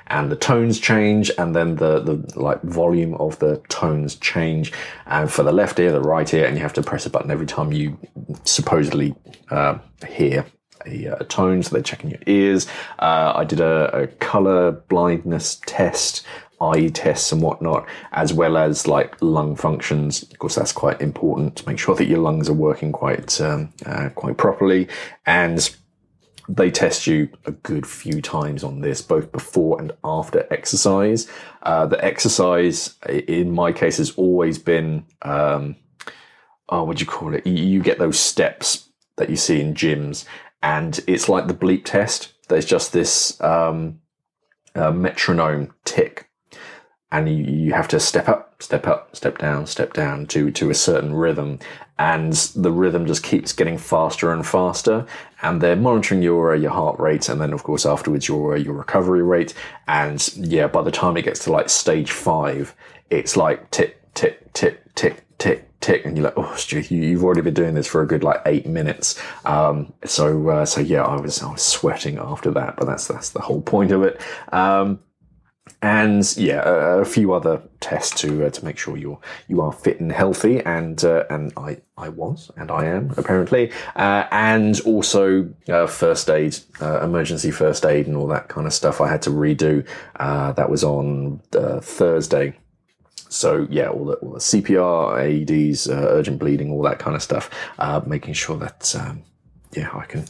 and 0.07 0.31
the 0.31 0.35
tones 0.35 0.79
change 0.79 1.31
and 1.37 1.55
then 1.55 1.75
the 1.75 1.99
the 1.99 2.39
like 2.39 2.61
volume 2.63 3.13
of 3.15 3.37
the 3.39 3.57
tones 3.69 4.15
change 4.15 4.71
and 5.05 5.31
for 5.31 5.43
the 5.43 5.51
left 5.51 5.79
ear 5.79 5.91
the 5.91 6.01
right 6.01 6.33
ear 6.33 6.45
and 6.45 6.55
you 6.57 6.63
have 6.63 6.73
to 6.73 6.81
press 6.81 7.05
a 7.05 7.09
button 7.09 7.31
every 7.31 7.45
time 7.45 7.71
you 7.71 7.97
supposedly 8.43 9.13
uh, 9.51 9.77
hear 10.07 10.45
a, 10.85 11.05
a, 11.05 11.23
tone 11.25 11.63
so 11.63 11.69
they're 11.69 11.81
checking 11.81 12.09
your 12.09 12.19
ears 12.27 12.67
uh, 12.99 13.33
i 13.35 13.43
did 13.43 13.59
a, 13.59 14.03
a 14.03 14.07
color 14.07 14.71
blindness 14.71 15.61
test 15.65 16.25
eye 16.61 16.87
tests 16.87 17.31
and 17.31 17.41
whatnot, 17.41 17.85
as 18.13 18.33
well 18.33 18.57
as 18.57 18.87
like 18.87 19.21
lung 19.21 19.55
functions. 19.55 20.23
Of 20.23 20.39
course, 20.39 20.55
that's 20.55 20.71
quite 20.71 21.01
important 21.01 21.57
to 21.57 21.67
make 21.67 21.77
sure 21.77 21.95
that 21.95 22.05
your 22.05 22.19
lungs 22.19 22.49
are 22.49 22.53
working 22.53 22.91
quite 22.91 23.39
um, 23.41 23.73
uh, 23.85 24.09
quite 24.15 24.37
properly. 24.37 24.87
And 25.25 25.69
they 26.49 26.71
test 26.71 27.07
you 27.07 27.29
a 27.45 27.51
good 27.51 27.87
few 27.87 28.21
times 28.21 28.63
on 28.63 28.81
this, 28.81 29.01
both 29.01 29.31
before 29.31 29.79
and 29.79 29.91
after 30.03 30.45
exercise. 30.51 31.29
Uh, 31.63 31.85
the 31.85 32.03
exercise, 32.03 32.95
in 33.07 33.51
my 33.51 33.71
case, 33.71 33.97
has 33.97 34.11
always 34.11 34.57
been 34.57 35.05
um, 35.21 35.75
oh, 36.69 36.83
what 36.83 36.97
do 36.97 37.01
you 37.01 37.09
call 37.09 37.33
it? 37.33 37.45
You, 37.45 37.53
you 37.53 37.81
get 37.81 37.99
those 37.99 38.19
steps 38.19 38.89
that 39.17 39.29
you 39.29 39.35
see 39.35 39.61
in 39.61 39.75
gyms, 39.75 40.25
and 40.63 40.99
it's 41.05 41.29
like 41.29 41.47
the 41.47 41.53
bleep 41.53 41.85
test. 41.85 42.33
There's 42.49 42.65
just 42.65 42.91
this 42.91 43.39
um, 43.41 43.99
uh, 44.73 44.91
metronome 44.91 45.73
tick 45.85 46.29
and 47.13 47.29
you, 47.29 47.43
you 47.45 47.73
have 47.73 47.87
to 47.89 47.99
step 47.99 48.27
up, 48.27 48.61
step 48.61 48.87
up, 48.87 49.15
step 49.15 49.37
down, 49.37 49.67
step 49.67 49.93
down 49.93 50.25
to 50.25 50.49
to 50.51 50.71
a 50.71 50.73
certain 50.73 51.13
rhythm, 51.13 51.59
and 51.99 52.33
the 52.55 52.71
rhythm 52.71 53.05
just 53.05 53.21
keeps 53.21 53.53
getting 53.53 53.77
faster 53.77 54.33
and 54.33 54.45
faster. 54.45 55.05
And 55.43 55.61
they're 55.61 55.75
monitoring 55.75 56.23
your 56.23 56.55
your 56.55 56.71
heart 56.71 56.99
rate, 56.99 57.29
and 57.29 57.39
then 57.39 57.53
of 57.53 57.63
course 57.63 57.85
afterwards 57.85 58.27
your 58.27 58.57
your 58.57 58.73
recovery 58.73 59.21
rate. 59.21 59.53
And 59.87 60.27
yeah, 60.35 60.67
by 60.67 60.81
the 60.81 60.91
time 60.91 61.15
it 61.15 61.21
gets 61.21 61.43
to 61.43 61.51
like 61.51 61.69
stage 61.69 62.11
five, 62.11 62.75
it's 63.11 63.37
like 63.37 63.69
tick 63.69 64.01
tick 64.15 64.51
tick 64.53 64.95
tick 64.95 65.23
tick 65.37 65.72
tick, 65.83 66.05
and 66.05 66.17
you're 66.17 66.23
like, 66.23 66.37
oh, 66.37 66.55
Stu, 66.55 66.79
you, 66.79 67.15
have 67.15 67.23
already 67.23 67.41
been 67.41 67.53
doing 67.53 67.75
this 67.75 67.87
for 67.87 68.01
a 68.01 68.07
good 68.07 68.23
like 68.23 68.41
eight 68.45 68.65
minutes. 68.65 69.21
Um, 69.45 69.93
so 70.05 70.49
uh, 70.49 70.65
so 70.65 70.81
yeah, 70.81 71.03
I 71.03 71.19
was 71.19 71.43
I 71.43 71.51
was 71.51 71.61
sweating 71.61 72.17
after 72.17 72.49
that, 72.51 72.77
but 72.77 72.85
that's 72.85 73.07
that's 73.07 73.29
the 73.29 73.41
whole 73.41 73.61
point 73.61 73.91
of 73.91 74.01
it. 74.03 74.19
Um, 74.51 74.99
and 75.81 76.37
yeah, 76.37 76.61
a, 76.67 77.01
a, 77.01 77.05
few 77.05 77.33
other 77.33 77.61
tests 77.81 78.21
to 78.21 78.45
uh, 78.45 78.49
to 78.49 78.65
make 78.65 78.77
sure 78.77 78.95
you're 78.95 79.19
you 79.49 79.59
are 79.61 79.73
fit 79.73 79.99
and 79.99 80.11
healthy, 80.11 80.61
and 80.61 81.03
uh, 81.03 81.25
and 81.29 81.51
I 81.57 81.81
I 81.97 82.09
was 82.09 82.49
and 82.55 82.71
I 82.71 82.85
am 82.85 83.13
apparently, 83.17 83.71
uh, 83.95 84.25
and 84.31 84.79
also 84.81 85.53
uh, 85.67 85.87
first 85.87 86.29
aid, 86.29 86.57
uh, 86.81 87.01
emergency 87.01 87.51
first 87.51 87.85
aid, 87.85 88.07
and 88.07 88.15
all 88.15 88.27
that 88.27 88.47
kind 88.47 88.65
of 88.65 88.73
stuff. 88.73 89.01
I 89.01 89.09
had 89.09 89.21
to 89.23 89.29
redo. 89.29 89.85
Uh, 90.15 90.53
that 90.53 90.69
was 90.69 90.83
on 90.83 91.41
Thursday. 91.51 92.55
So 93.33 93.67
yeah, 93.69 93.87
all 93.87 94.05
the, 94.05 94.13
all 94.15 94.31
the 94.33 94.39
CPR, 94.39 95.45
AEDs, 95.45 95.89
urgent 95.89 96.39
bleeding, 96.39 96.71
all 96.71 96.81
that 96.83 96.99
kind 96.99 97.15
of 97.15 97.21
stuff. 97.21 97.49
making 98.05 98.33
sure 98.33 98.57
that 98.57 98.95
um, 98.95 99.23
yeah, 99.75 99.89
I 99.93 100.05
can 100.05 100.25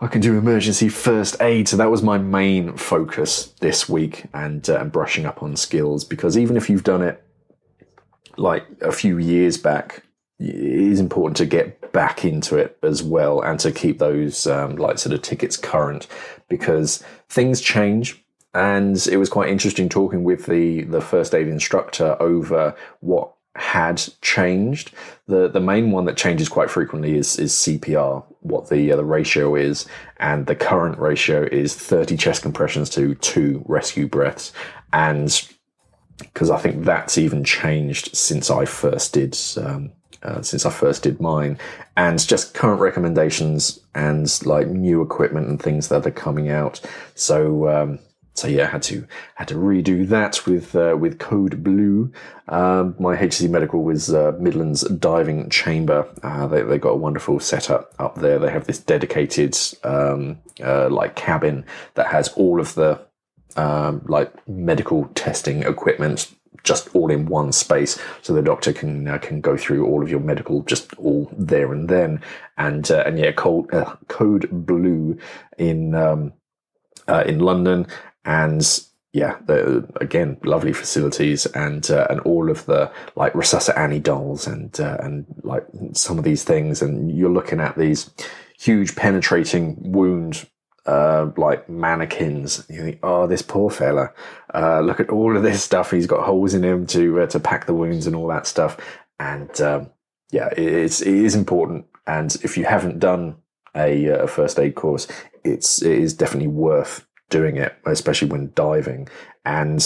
I 0.00 0.06
can 0.06 0.20
do 0.20 0.38
emergency 0.38 0.88
first 0.88 1.40
aid. 1.42 1.68
So 1.68 1.76
that 1.76 1.90
was 1.90 2.02
my 2.02 2.16
main 2.16 2.76
focus 2.76 3.48
this 3.60 3.88
week 3.88 4.24
and, 4.32 4.68
uh, 4.68 4.78
and 4.80 4.90
brushing 4.90 5.26
up 5.26 5.42
on 5.42 5.56
skills 5.56 6.04
because 6.04 6.38
even 6.38 6.56
if 6.56 6.70
you've 6.70 6.84
done 6.84 7.02
it 7.02 7.22
like 8.38 8.64
a 8.80 8.92
few 8.92 9.18
years 9.18 9.58
back, 9.58 10.02
it 10.38 10.54
is 10.54 11.00
important 11.00 11.36
to 11.36 11.46
get 11.46 11.92
back 11.92 12.24
into 12.24 12.56
it 12.56 12.78
as 12.82 13.02
well 13.02 13.42
and 13.42 13.60
to 13.60 13.70
keep 13.70 13.98
those 13.98 14.46
um, 14.46 14.76
like 14.76 14.98
sort 14.98 15.12
of 15.12 15.20
tickets 15.20 15.58
current 15.58 16.06
because 16.48 17.04
things 17.28 17.60
change. 17.60 18.24
And 18.52 19.06
it 19.06 19.16
was 19.16 19.28
quite 19.28 19.48
interesting 19.48 19.88
talking 19.88 20.24
with 20.24 20.46
the, 20.46 20.82
the 20.82 21.00
first 21.00 21.34
aid 21.34 21.46
instructor 21.46 22.16
over 22.20 22.74
what 23.00 23.32
had 23.56 24.02
changed. 24.22 24.92
The 25.26 25.48
the 25.48 25.60
main 25.60 25.90
one 25.90 26.04
that 26.04 26.16
changes 26.16 26.48
quite 26.48 26.70
frequently 26.70 27.16
is 27.16 27.38
is 27.38 27.52
CPR, 27.52 28.24
what 28.40 28.68
the 28.68 28.92
uh, 28.92 28.96
the 28.96 29.04
ratio 29.04 29.54
is, 29.54 29.86
and 30.18 30.46
the 30.46 30.56
current 30.56 30.98
ratio 30.98 31.42
is 31.50 31.74
30 31.74 32.16
chest 32.16 32.42
compressions 32.42 32.90
to 32.90 33.14
two 33.16 33.62
rescue 33.66 34.06
breaths, 34.06 34.52
and 34.92 35.48
because 36.18 36.50
I 36.50 36.58
think 36.58 36.84
that's 36.84 37.18
even 37.18 37.44
changed 37.44 38.14
since 38.14 38.50
I 38.50 38.64
first 38.66 39.14
did 39.14 39.36
um, 39.56 39.92
uh, 40.22 40.42
since 40.42 40.64
I 40.64 40.70
first 40.70 41.02
did 41.02 41.20
mine, 41.20 41.58
and 41.96 42.24
just 42.24 42.54
current 42.54 42.80
recommendations 42.80 43.80
and 43.94 44.30
like 44.46 44.68
new 44.68 45.02
equipment 45.02 45.48
and 45.48 45.60
things 45.60 45.88
that 45.88 46.06
are 46.06 46.10
coming 46.10 46.50
out. 46.50 46.80
So 47.14 47.68
um, 47.68 47.98
so 48.34 48.48
yeah, 48.48 48.70
had 48.70 48.82
to 48.84 49.06
had 49.34 49.48
to 49.48 49.54
redo 49.54 50.06
that 50.08 50.46
with 50.46 50.74
uh, 50.74 50.96
with 50.98 51.18
Code 51.18 51.62
Blue. 51.62 52.12
Um, 52.48 52.94
my 52.98 53.16
HSE 53.16 53.50
Medical 53.50 53.82
was 53.82 54.12
uh, 54.12 54.32
Midlands 54.38 54.82
Diving 54.82 55.50
Chamber. 55.50 56.08
Uh, 56.22 56.46
they 56.46 56.62
they 56.62 56.78
got 56.78 56.90
a 56.90 56.96
wonderful 56.96 57.40
setup 57.40 57.92
up 57.98 58.16
there. 58.16 58.38
They 58.38 58.50
have 58.50 58.66
this 58.66 58.78
dedicated 58.78 59.56
um, 59.84 60.38
uh, 60.62 60.88
like 60.88 61.16
cabin 61.16 61.64
that 61.94 62.06
has 62.06 62.28
all 62.28 62.60
of 62.60 62.74
the 62.74 63.00
um, 63.56 64.02
like 64.06 64.32
medical 64.48 65.06
testing 65.14 65.62
equipment 65.64 66.32
just 66.62 66.94
all 66.94 67.10
in 67.10 67.26
one 67.26 67.52
space, 67.52 67.98
so 68.22 68.32
the 68.32 68.42
doctor 68.42 68.72
can 68.72 69.08
uh, 69.08 69.18
can 69.18 69.40
go 69.40 69.56
through 69.56 69.86
all 69.86 70.02
of 70.02 70.10
your 70.10 70.20
medical 70.20 70.62
just 70.62 70.94
all 70.94 71.30
there 71.36 71.72
and 71.72 71.88
then. 71.88 72.22
And 72.56 72.90
uh, 72.90 73.02
and 73.06 73.18
yeah, 73.18 73.32
code 73.32 73.72
uh, 73.74 73.96
code 74.08 74.48
blue 74.50 75.18
in 75.58 75.94
um, 75.94 76.32
uh, 77.08 77.24
in 77.26 77.40
London, 77.40 77.86
and 78.24 78.62
yeah, 79.12 79.38
again, 80.00 80.36
lovely 80.44 80.72
facilities 80.72 81.46
and 81.46 81.90
uh, 81.90 82.06
and 82.10 82.20
all 82.20 82.48
of 82.48 82.64
the 82.66 82.90
like 83.16 83.32
Resusci 83.32 84.02
dolls 84.02 84.46
and 84.46 84.78
uh, 84.78 84.98
and 85.00 85.26
like 85.42 85.66
some 85.94 86.16
of 86.18 86.24
these 86.24 86.44
things, 86.44 86.80
and 86.80 87.16
you're 87.16 87.30
looking 87.30 87.60
at 87.60 87.76
these 87.76 88.10
huge 88.56 88.94
penetrating 88.94 89.76
wound 89.80 90.46
uh, 90.86 91.30
like 91.36 91.68
mannequins. 91.68 92.64
You 92.68 92.82
think, 92.82 92.98
oh, 93.02 93.26
this 93.26 93.42
poor 93.42 93.68
fella. 93.68 94.12
Uh, 94.54 94.80
look 94.80 95.00
at 95.00 95.10
all 95.10 95.36
of 95.36 95.42
this 95.42 95.62
stuff. 95.62 95.90
He's 95.90 96.06
got 96.06 96.24
holes 96.24 96.54
in 96.54 96.62
him 96.62 96.86
to 96.88 97.22
uh, 97.22 97.26
to 97.28 97.40
pack 97.40 97.66
the 97.66 97.74
wounds 97.74 98.06
and 98.06 98.14
all 98.14 98.28
that 98.28 98.46
stuff. 98.46 98.76
And 99.18 99.60
um, 99.60 99.90
yeah, 100.30 100.50
it's 100.56 101.00
it 101.00 101.14
is 101.14 101.34
important. 101.34 101.86
And 102.06 102.34
if 102.42 102.56
you 102.56 102.64
haven't 102.64 103.00
done 103.00 103.36
a, 103.74 104.06
a 104.06 104.26
first 104.28 104.58
aid 104.58 104.76
course, 104.76 105.08
it's 105.42 105.82
it 105.82 105.98
is 105.98 106.14
definitely 106.14 106.48
worth 106.48 107.06
doing 107.30 107.56
it, 107.56 107.76
especially 107.86 108.28
when 108.28 108.52
diving. 108.54 109.08
And 109.44 109.80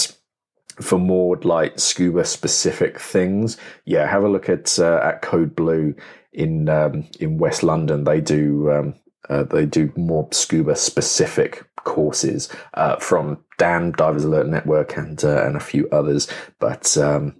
for 0.81 0.99
more 0.99 1.37
like 1.37 1.79
scuba 1.79 2.25
specific 2.25 2.99
things, 2.99 3.57
yeah, 3.85 4.05
have 4.07 4.23
a 4.23 4.29
look 4.29 4.49
at 4.49 4.77
uh, 4.77 4.99
at 5.01 5.21
Code 5.21 5.55
Blue 5.55 5.95
in 6.33 6.67
um, 6.69 7.07
in 7.19 7.37
West 7.37 7.63
London. 7.63 8.03
They 8.03 8.21
do 8.21 8.71
um, 8.71 8.95
uh, 9.29 9.43
they 9.43 9.65
do 9.65 9.91
more 9.95 10.27
scuba 10.31 10.75
specific 10.75 11.63
courses 11.77 12.49
uh, 12.73 12.97
from 12.97 13.43
DAN 13.57 13.93
Divers 13.93 14.25
Alert 14.25 14.47
Network 14.47 14.97
and 14.97 15.23
uh, 15.23 15.45
and 15.45 15.55
a 15.55 15.61
few 15.61 15.87
others, 15.91 16.27
but. 16.59 16.97
Um, 16.97 17.35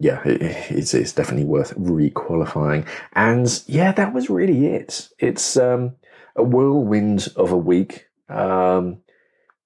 yeah, 0.00 0.20
it, 0.24 0.42
it's, 0.70 0.92
it's 0.92 1.12
definitely 1.12 1.46
worth 1.46 1.72
re-qualifying. 1.76 2.84
And 3.12 3.62
yeah, 3.68 3.92
that 3.92 4.12
was 4.12 4.28
really 4.28 4.66
it. 4.66 5.08
It's 5.20 5.56
um, 5.56 5.94
a 6.34 6.42
whirlwind 6.42 7.28
of 7.36 7.52
a 7.52 7.56
week. 7.56 8.08
Um, 8.28 9.03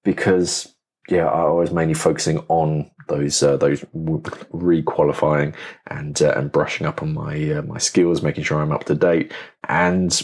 because 0.08 0.74
yeah, 1.10 1.26
I 1.26 1.44
was 1.50 1.70
mainly 1.70 1.92
focusing 1.92 2.38
on 2.48 2.90
those 3.08 3.42
uh, 3.42 3.58
those 3.58 3.84
re-qualifying 3.92 5.54
and 5.86 6.22
uh, 6.22 6.32
and 6.34 6.50
brushing 6.50 6.86
up 6.86 7.02
on 7.02 7.12
my 7.12 7.52
uh, 7.52 7.62
my 7.62 7.76
skills, 7.76 8.22
making 8.22 8.44
sure 8.44 8.58
I'm 8.58 8.72
up 8.72 8.84
to 8.84 8.94
date. 8.94 9.34
And 9.68 10.18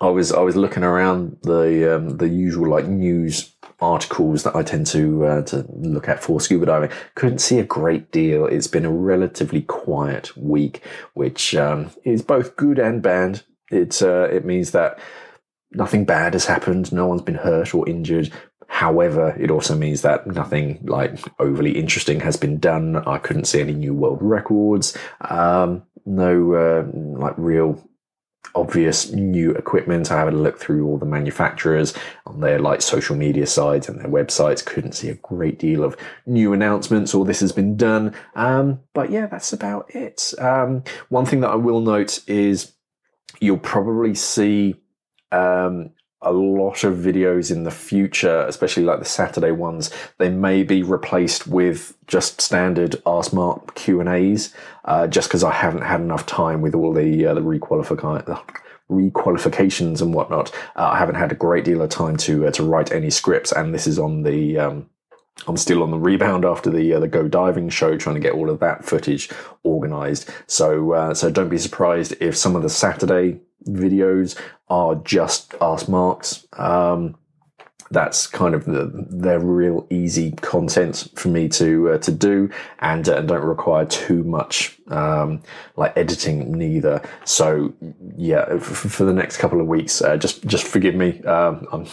I 0.00 0.06
was 0.06 0.30
I 0.30 0.38
was 0.38 0.54
looking 0.54 0.84
around 0.84 1.36
the 1.42 1.96
um, 1.96 2.18
the 2.18 2.28
usual 2.28 2.70
like 2.70 2.86
news 2.86 3.56
articles 3.80 4.44
that 4.44 4.54
I 4.54 4.62
tend 4.62 4.86
to 4.88 5.24
uh, 5.24 5.42
to 5.46 5.66
look 5.70 6.08
at 6.08 6.22
for 6.22 6.40
scuba 6.40 6.66
diving. 6.66 6.90
Couldn't 7.16 7.40
see 7.40 7.58
a 7.58 7.64
great 7.64 8.12
deal. 8.12 8.46
It's 8.46 8.68
been 8.68 8.84
a 8.84 8.92
relatively 8.92 9.62
quiet 9.62 10.36
week, 10.36 10.84
which 11.14 11.56
um, 11.56 11.90
is 12.04 12.22
both 12.22 12.54
good 12.54 12.78
and 12.78 13.02
bad. 13.02 13.42
It 13.72 14.00
uh, 14.00 14.28
it 14.30 14.44
means 14.44 14.70
that 14.70 15.00
nothing 15.74 16.04
bad 16.04 16.34
has 16.34 16.46
happened. 16.46 16.92
No 16.92 17.06
one's 17.06 17.22
been 17.22 17.34
hurt 17.34 17.74
or 17.74 17.88
injured. 17.88 18.32
However, 18.72 19.36
it 19.38 19.50
also 19.50 19.76
means 19.76 20.00
that 20.00 20.26
nothing 20.26 20.78
like 20.84 21.18
overly 21.38 21.78
interesting 21.78 22.20
has 22.20 22.38
been 22.38 22.58
done. 22.58 22.96
I 23.06 23.18
couldn't 23.18 23.44
see 23.44 23.60
any 23.60 23.74
new 23.74 23.92
world 23.92 24.20
records. 24.22 24.96
Um, 25.20 25.82
no 26.06 26.54
uh, 26.54 26.86
like 27.20 27.34
real 27.36 27.86
obvious 28.54 29.12
new 29.12 29.50
equipment. 29.50 30.10
I 30.10 30.20
had 30.20 30.32
a 30.32 30.36
look 30.36 30.58
through 30.58 30.86
all 30.86 30.96
the 30.96 31.04
manufacturers 31.04 31.92
on 32.24 32.40
their 32.40 32.58
like 32.58 32.80
social 32.80 33.14
media 33.14 33.46
sites 33.46 33.90
and 33.90 34.00
their 34.00 34.08
websites. 34.08 34.64
Couldn't 34.64 34.92
see 34.92 35.10
a 35.10 35.16
great 35.16 35.58
deal 35.58 35.84
of 35.84 35.94
new 36.24 36.54
announcements 36.54 37.12
or 37.12 37.26
this 37.26 37.40
has 37.40 37.52
been 37.52 37.76
done. 37.76 38.14
Um, 38.34 38.80
but 38.94 39.10
yeah, 39.10 39.26
that's 39.26 39.52
about 39.52 39.94
it. 39.94 40.32
Um, 40.38 40.82
one 41.10 41.26
thing 41.26 41.40
that 41.40 41.50
I 41.50 41.56
will 41.56 41.82
note 41.82 42.26
is 42.26 42.72
you'll 43.38 43.58
probably 43.58 44.14
see 44.14 44.76
um, 45.30 45.90
a 46.22 46.32
lot 46.32 46.84
of 46.84 46.94
videos 46.94 47.50
in 47.50 47.64
the 47.64 47.70
future, 47.70 48.40
especially 48.46 48.84
like 48.84 48.98
the 48.98 49.04
Saturday 49.04 49.50
ones, 49.50 49.90
they 50.18 50.30
may 50.30 50.62
be 50.62 50.82
replaced 50.82 51.46
with 51.46 51.96
just 52.06 52.40
standard 52.40 53.02
Ask 53.06 53.32
Mark 53.32 53.74
Q 53.74 54.00
and 54.00 54.08
A's, 54.08 54.54
uh, 54.84 55.06
just 55.06 55.28
because 55.28 55.44
I 55.44 55.52
haven't 55.52 55.82
had 55.82 56.00
enough 56.00 56.26
time 56.26 56.60
with 56.60 56.74
all 56.74 56.92
the 56.92 57.26
uh, 57.26 57.34
the 57.34 57.40
requalify 57.40 58.40
requalifications 58.90 60.02
and 60.02 60.14
whatnot. 60.14 60.52
Uh, 60.76 60.90
I 60.92 60.98
haven't 60.98 61.16
had 61.16 61.32
a 61.32 61.36
great 61.36 61.64
deal 61.64 61.82
of 61.82 61.90
time 61.90 62.16
to 62.18 62.46
uh, 62.46 62.50
to 62.52 62.62
write 62.62 62.92
any 62.92 63.10
scripts, 63.10 63.52
and 63.52 63.74
this 63.74 63.86
is 63.86 63.98
on 63.98 64.22
the. 64.22 64.58
Um, 64.58 64.88
I'm 65.48 65.56
still 65.56 65.82
on 65.82 65.90
the 65.90 65.98
rebound 65.98 66.44
after 66.44 66.70
the 66.70 66.94
uh, 66.94 67.00
the 67.00 67.08
go 67.08 67.26
diving 67.26 67.68
show, 67.70 67.96
trying 67.96 68.14
to 68.14 68.20
get 68.20 68.34
all 68.34 68.50
of 68.50 68.60
that 68.60 68.84
footage 68.84 69.30
organised. 69.64 70.30
So 70.46 70.92
uh, 70.92 71.14
so 71.14 71.30
don't 71.30 71.48
be 71.48 71.58
surprised 71.58 72.14
if 72.20 72.36
some 72.36 72.54
of 72.54 72.62
the 72.62 72.68
Saturday 72.68 73.40
videos 73.66 74.38
are 74.68 74.96
just 74.96 75.54
Ask 75.60 75.88
Marks. 75.88 76.46
Um, 76.54 77.16
that's 77.92 78.26
kind 78.26 78.54
of 78.54 78.64
the, 78.64 78.90
their 79.10 79.38
real 79.38 79.86
easy 79.90 80.32
content 80.32 81.10
for 81.14 81.28
me 81.28 81.48
to 81.50 81.90
uh, 81.90 81.98
to 81.98 82.10
do, 82.10 82.50
and 82.80 83.06
uh, 83.08 83.20
don't 83.20 83.44
require 83.44 83.84
too 83.84 84.24
much 84.24 84.78
um, 84.88 85.42
like 85.76 85.96
editing 85.96 86.52
neither. 86.52 87.02
So 87.24 87.74
yeah, 88.16 88.46
f- 88.48 88.62
for 88.62 89.04
the 89.04 89.12
next 89.12 89.36
couple 89.36 89.60
of 89.60 89.66
weeks, 89.66 90.00
uh, 90.00 90.16
just 90.16 90.46
just 90.46 90.66
forgive 90.66 90.94
me. 90.94 91.22
Um, 91.24 91.66
I'm 91.70 91.86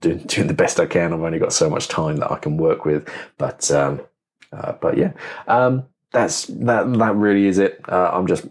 doing, 0.00 0.18
doing 0.18 0.48
the 0.48 0.54
best 0.54 0.80
I 0.80 0.86
can. 0.86 1.12
I've 1.12 1.20
only 1.20 1.38
got 1.38 1.52
so 1.52 1.70
much 1.70 1.88
time 1.88 2.16
that 2.16 2.32
I 2.32 2.38
can 2.38 2.56
work 2.56 2.84
with, 2.84 3.08
but 3.38 3.70
um, 3.70 4.00
uh, 4.52 4.72
but 4.72 4.98
yeah, 4.98 5.12
um, 5.46 5.84
that's 6.14 6.46
that 6.46 6.90
that 6.94 7.14
really 7.16 7.46
is 7.46 7.58
it. 7.58 7.84
Uh, 7.86 8.10
I'm 8.12 8.26
just 8.26 8.46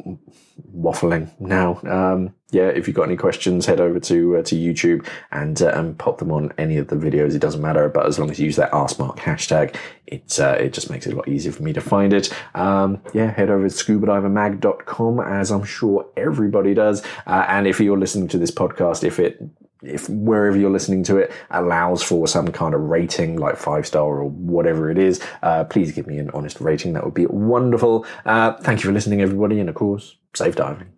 waffling 0.75 1.29
now. 1.39 1.79
Um, 1.83 2.35
yeah, 2.51 2.67
if 2.67 2.87
you've 2.87 2.95
got 2.95 3.03
any 3.03 3.15
questions, 3.15 3.65
head 3.65 3.79
over 3.79 3.99
to 4.01 4.37
uh, 4.37 4.43
to 4.43 4.55
YouTube 4.55 5.07
and 5.31 5.59
uh, 5.61 5.69
and 5.69 5.97
pop 5.97 6.19
them 6.19 6.31
on 6.31 6.53
any 6.59 6.77
of 6.77 6.89
the 6.89 6.95
videos. 6.95 7.33
It 7.33 7.39
doesn't 7.39 7.61
matter, 7.61 7.89
but 7.89 8.05
as 8.05 8.19
long 8.19 8.29
as 8.29 8.39
you 8.39 8.45
use 8.45 8.57
that 8.57 8.71
AskMark 8.71 9.17
hashtag, 9.17 9.75
it 10.05 10.39
uh, 10.39 10.57
it 10.59 10.73
just 10.73 10.91
makes 10.91 11.07
it 11.07 11.13
a 11.13 11.15
lot 11.15 11.27
easier 11.27 11.51
for 11.51 11.63
me 11.63 11.73
to 11.73 11.81
find 11.81 12.13
it. 12.13 12.31
Um, 12.53 13.01
yeah, 13.13 13.31
head 13.31 13.49
over 13.49 13.67
to 13.67 13.73
scubadivermag.com 13.73 15.19
as 15.21 15.51
I'm 15.51 15.63
sure 15.63 16.05
everybody 16.15 16.75
does. 16.75 17.03
Uh, 17.25 17.45
and 17.47 17.65
if 17.65 17.79
you're 17.79 17.97
listening 17.97 18.27
to 18.27 18.37
this 18.37 18.51
podcast, 18.51 19.03
if 19.03 19.19
it 19.19 19.41
if 19.83 20.09
wherever 20.09 20.57
you're 20.57 20.69
listening 20.69 21.03
to 21.03 21.17
it 21.17 21.31
allows 21.51 22.01
for 22.01 22.27
some 22.27 22.51
kind 22.51 22.73
of 22.73 22.81
rating, 22.81 23.37
like 23.37 23.57
five 23.57 23.85
star 23.85 24.03
or 24.03 24.25
whatever 24.25 24.89
it 24.89 24.97
is, 24.97 25.21
uh, 25.41 25.63
please 25.65 25.91
give 25.91 26.07
me 26.07 26.17
an 26.17 26.29
honest 26.33 26.59
rating. 26.61 26.93
That 26.93 27.03
would 27.03 27.13
be 27.13 27.25
wonderful. 27.25 28.05
Uh, 28.25 28.53
thank 28.53 28.83
you 28.83 28.89
for 28.89 28.93
listening, 28.93 29.21
everybody, 29.21 29.59
and 29.59 29.69
of 29.69 29.75
course, 29.75 30.15
safe 30.33 30.55
diving. 30.55 30.91